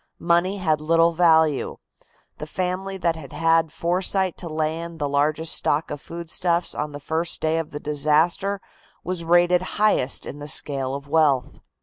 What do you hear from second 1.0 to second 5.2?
value. The family that had had foresight to lay in the